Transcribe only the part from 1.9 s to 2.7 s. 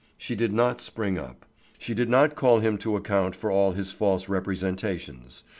did not call